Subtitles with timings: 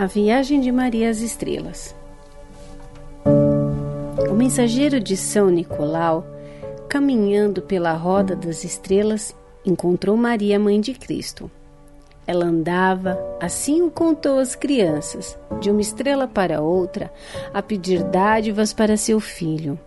[0.00, 1.94] A viagem de Maria às estrelas.
[4.30, 6.24] O mensageiro de São Nicolau,
[6.88, 11.50] caminhando pela roda das estrelas, encontrou Maria, mãe de Cristo.
[12.26, 17.12] Ela andava, assim o contou às crianças, de uma estrela para outra,
[17.52, 19.78] a pedir dádivas para seu filho.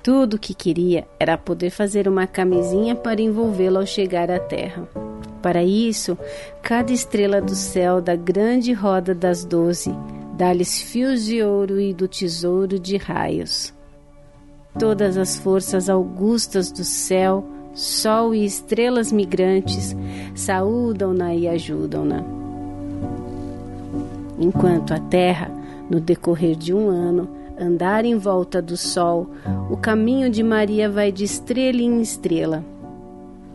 [0.00, 4.88] Tudo o que queria era poder fazer uma camisinha para envolvê-lo ao chegar à terra.
[5.46, 6.18] Para isso,
[6.60, 9.94] cada estrela do céu da grande roda das doze
[10.36, 13.72] dá-lhes fios de ouro e do tesouro de raios.
[14.76, 19.94] Todas as forças augustas do céu, sol e estrelas migrantes
[20.34, 22.24] saúdam-na e ajudam-na.
[24.36, 25.48] Enquanto a terra,
[25.88, 29.30] no decorrer de um ano, andar em volta do sol,
[29.70, 32.64] o caminho de Maria vai de estrela em estrela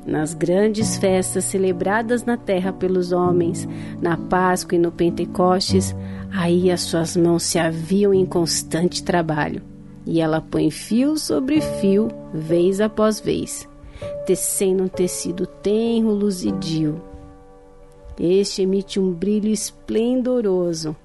[0.06, 3.68] nas grandes festas celebradas na terra pelos homens,
[4.02, 5.96] na Páscoa e no Pentecostes,
[6.32, 9.62] aí as suas mãos se aviam em constante trabalho,
[10.06, 13.68] e ela põe fio sobre fio, vez após vez,
[14.26, 17.02] tecendo um tecido tenro, luzidio.
[18.20, 20.96] Este emite um brilho esplendoroso.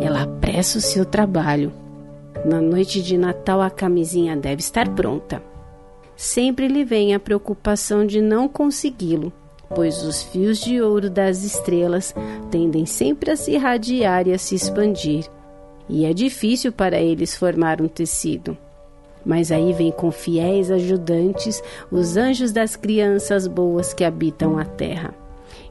[0.00, 1.72] Ela apressa o seu trabalho.
[2.44, 5.40] Na noite de Natal a camisinha deve estar pronta
[6.16, 9.32] sempre lhe vem a preocupação de não consegui-lo,
[9.74, 12.14] pois os fios de ouro das estrelas
[12.50, 15.26] tendem sempre a se irradiar e a se expandir,
[15.88, 18.56] e é difícil para eles formar um tecido.
[19.24, 25.14] Mas aí vem com fiéis ajudantes os anjos das crianças boas que habitam a terra.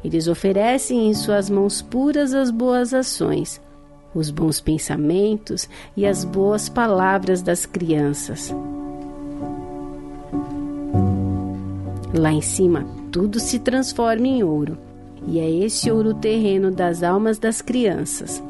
[0.03, 3.61] Eles oferecem em suas mãos puras as boas ações,
[4.13, 8.53] os bons pensamentos e as boas palavras das crianças.
[12.15, 14.77] Lá em cima, tudo se transforma em ouro,
[15.27, 18.41] e é esse ouro terreno das almas das crianças.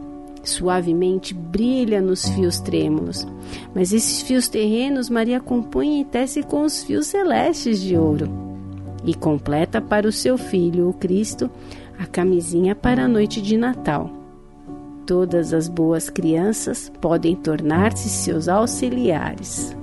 [0.44, 3.28] Suavemente brilha nos fios trêmulos,
[3.74, 8.30] mas esses fios terrenos Maria compõe e tece com os fios celestes de ouro.
[9.04, 11.50] E completa para o seu filho, o Cristo,
[11.98, 14.12] a camisinha para a noite de Natal.
[15.08, 19.76] Todas as boas crianças podem tornar-se seus auxiliares.